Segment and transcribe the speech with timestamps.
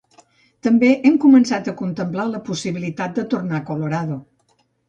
[0.67, 4.19] També hem començat a contemplar la possibilitat de tornar a Colorado.